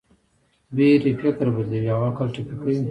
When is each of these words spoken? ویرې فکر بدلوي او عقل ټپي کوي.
ویرې 0.75 1.11
فکر 1.21 1.45
بدلوي 1.55 1.89
او 1.93 2.01
عقل 2.09 2.27
ټپي 2.33 2.55
کوي. 2.61 2.75